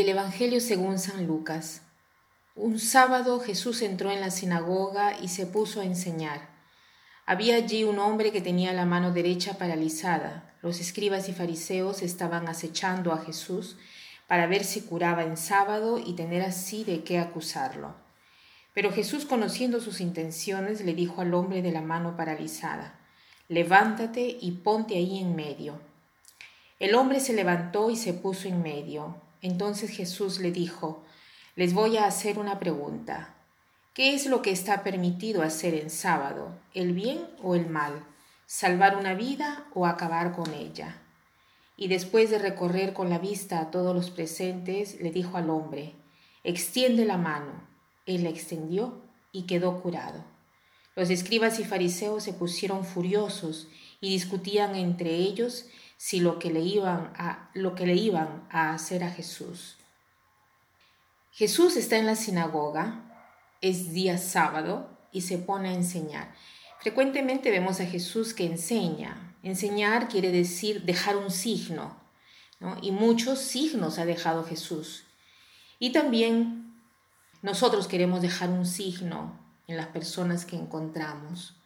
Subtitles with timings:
[0.00, 1.82] Del Evangelio según San Lucas.
[2.54, 6.48] Un sábado Jesús entró en la sinagoga y se puso a enseñar.
[7.26, 10.54] Había allí un hombre que tenía la mano derecha paralizada.
[10.62, 13.76] Los escribas y fariseos estaban acechando a Jesús
[14.26, 17.94] para ver si curaba en sábado y tener así de qué acusarlo.
[18.72, 22.98] Pero Jesús, conociendo sus intenciones, le dijo al hombre de la mano paralizada,
[23.48, 25.78] Levántate y ponte ahí en medio.
[26.78, 29.28] El hombre se levantó y se puso en medio.
[29.42, 31.04] Entonces Jesús le dijo,
[31.56, 33.34] les voy a hacer una pregunta.
[33.94, 38.04] ¿Qué es lo que está permitido hacer en sábado, el bien o el mal?
[38.46, 41.02] ¿Salvar una vida o acabar con ella?
[41.76, 45.94] Y después de recorrer con la vista a todos los presentes, le dijo al hombre,
[46.44, 47.66] extiende la mano.
[48.06, 50.24] Él la extendió y quedó curado.
[50.94, 53.68] Los escribas y fariseos se pusieron furiosos
[54.00, 55.66] y discutían entre ellos
[56.02, 59.76] si lo que le iban a, lo que le iban a hacer a Jesús.
[61.30, 63.04] Jesús está en la sinagoga,
[63.60, 66.32] es día sábado y se pone a enseñar.
[66.78, 69.36] Frecuentemente vemos a Jesús que enseña.
[69.42, 71.94] Enseñar quiere decir dejar un signo,
[72.80, 75.04] y muchos signos ha dejado Jesús.
[75.78, 76.80] Y también
[77.42, 81.59] nosotros queremos dejar un signo en las personas que encontramos.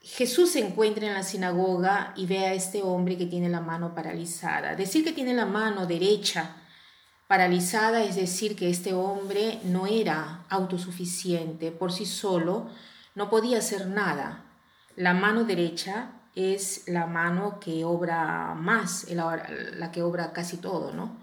[0.00, 3.94] Jesús se encuentra en la sinagoga y ve a este hombre que tiene la mano
[3.94, 4.74] paralizada.
[4.74, 6.56] Decir que tiene la mano derecha
[7.26, 12.70] paralizada es decir que este hombre no era autosuficiente por sí solo,
[13.14, 14.44] no podía hacer nada.
[14.96, 21.18] La mano derecha es la mano que obra más, la que obra casi todo, ¿no?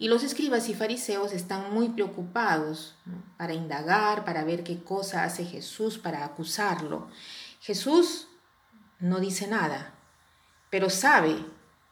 [0.00, 2.94] Y los escribas y fariseos están muy preocupados
[3.36, 7.08] para indagar, para ver qué cosa hace Jesús, para acusarlo.
[7.60, 8.28] Jesús
[9.00, 9.94] no dice nada,
[10.70, 11.44] pero sabe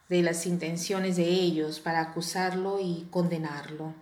[0.09, 3.93] de las intenciones de ellos para acusarlo y condenarlo.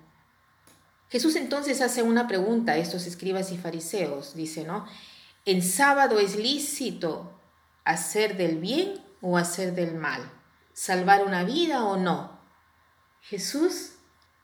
[1.09, 4.86] Jesús entonces hace una pregunta a estos escribas y fariseos, dice, ¿no?
[5.46, 7.40] ¿En sábado es lícito
[7.84, 10.32] hacer del bien o hacer del mal?
[10.74, 12.38] ¿Salvar una vida o no?
[13.22, 13.92] Jesús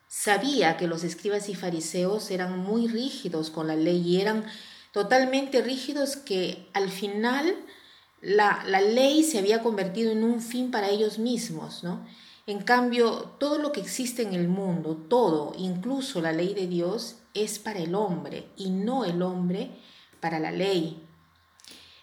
[0.08, 4.46] sabía que los escribas y fariseos eran muy rígidos con la ley y eran
[4.92, 7.56] totalmente rígidos que al final
[8.22, 12.06] la, ley se había convertido en un fin para ellos mismos, ¿no?
[12.48, 17.18] En cambio, todo lo que existe en el mundo, todo, incluso la ley de Dios,
[17.34, 19.72] es para el hombre y no el hombre
[20.20, 21.02] para la ley.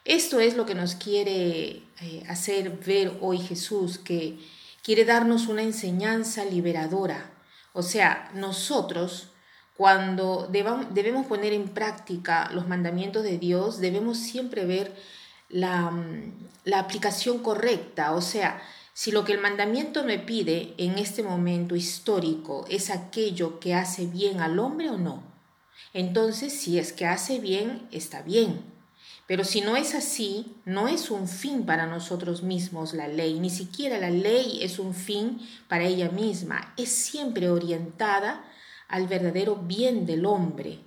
[0.04, 4.38] Esto es lo que nos quiere eh, hacer ver hoy Jesús, que
[4.82, 7.30] quiere darnos una enseñanza liberadora.
[7.74, 9.28] O sea, nosotros
[9.78, 14.92] cuando debemos poner en práctica los mandamientos de Dios, debemos siempre ver
[15.48, 15.92] la,
[16.64, 18.10] la, aplicación correcta.
[18.10, 18.60] O sea,
[18.92, 24.06] si lo que el mandamiento me pide en este momento histórico es aquello que hace
[24.06, 25.22] bien al hombre o no.
[25.94, 28.60] Entonces, si es que hace bien, está bien.
[29.28, 33.50] Pero si no es así, no es un fin para nosotros mismos la ley, ni
[33.50, 35.38] siquiera la ley es un fin
[35.68, 38.44] para ella misma, es siempre orientada
[38.88, 40.80] al verdadero bien del hombre.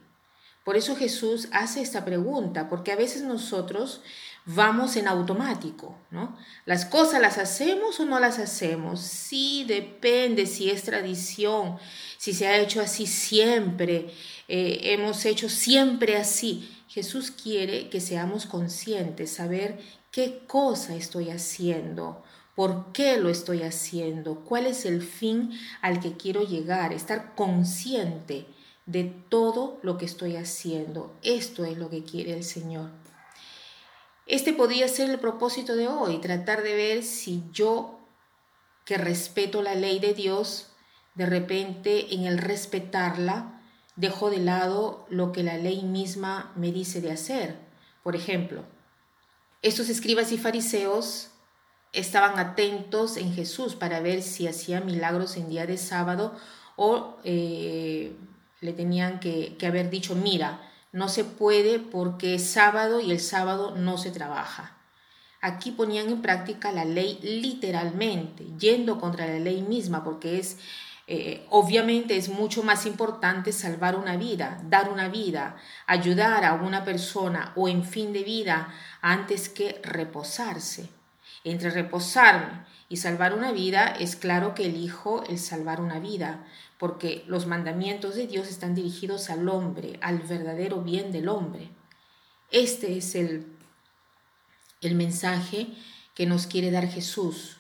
[0.63, 4.01] Por eso Jesús hace esta pregunta, porque a veces nosotros
[4.45, 6.37] vamos en automático, ¿no?
[6.65, 9.01] Las cosas las hacemos o no las hacemos.
[9.01, 11.77] Sí, depende si es tradición,
[12.17, 14.13] si se ha hecho así siempre,
[14.47, 16.69] eh, hemos hecho siempre así.
[16.87, 19.79] Jesús quiere que seamos conscientes, saber
[20.11, 22.23] qué cosa estoy haciendo,
[22.55, 24.41] ¿Por qué lo estoy haciendo?
[24.41, 25.51] ¿Cuál es el fin
[25.81, 26.93] al que quiero llegar?
[26.93, 28.45] Estar consciente
[28.85, 31.15] de todo lo que estoy haciendo.
[31.23, 32.91] Esto es lo que quiere el Señor.
[34.25, 37.99] Este podría ser el propósito de hoy, tratar de ver si yo,
[38.85, 40.67] que respeto la ley de Dios,
[41.15, 43.61] de repente en el respetarla,
[43.95, 47.57] dejo de lado lo que la ley misma me dice de hacer.
[48.03, 48.63] Por ejemplo,
[49.61, 51.30] estos escribas y fariseos
[51.93, 56.35] estaban atentos en Jesús para ver si hacía milagros en día de sábado
[56.75, 58.15] o eh,
[58.61, 60.61] le tenían que, que haber dicho, mira,
[60.91, 64.77] no se puede porque es sábado y el sábado no se trabaja.
[65.41, 70.57] Aquí ponían en práctica la ley literalmente, yendo contra la ley misma, porque es
[71.07, 75.57] eh, obviamente es mucho más importante salvar una vida, dar una vida,
[75.87, 80.89] ayudar a una persona o en fin de vida antes que reposarse.
[81.43, 86.45] Entre reposarme y salvar una vida, es claro que elijo el salvar una vida,
[86.77, 91.69] porque los mandamientos de Dios están dirigidos al hombre, al verdadero bien del hombre.
[92.51, 93.47] Este es el,
[94.81, 95.67] el mensaje
[96.15, 97.57] que nos quiere dar Jesús.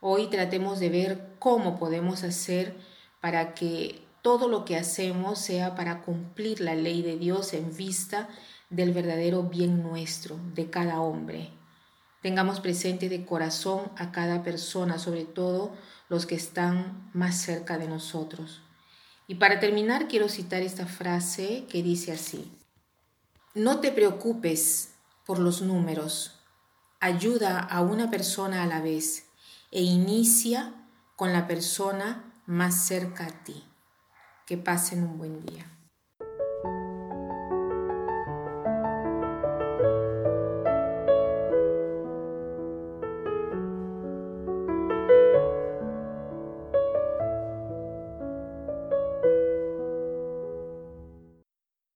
[0.00, 2.76] Hoy tratemos de ver cómo podemos hacer
[3.20, 8.28] para que todo lo que hacemos sea para cumplir la ley de Dios en vista
[8.70, 11.50] del verdadero bien nuestro, de cada hombre.
[12.22, 15.72] Tengamos presente de corazón a cada persona, sobre todo
[16.08, 18.62] los que están más cerca de nosotros.
[19.26, 22.50] Y para terminar quiero citar esta frase que dice así,
[23.54, 24.94] no te preocupes
[25.26, 26.38] por los números,
[27.00, 29.26] ayuda a una persona a la vez
[29.70, 30.74] e inicia
[31.16, 33.64] con la persona más cerca a ti.
[34.46, 35.66] Que pasen un buen día.